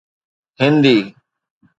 Hindi 0.61 0.97